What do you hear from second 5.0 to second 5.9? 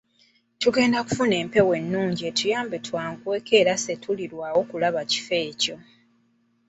kifo ekyo.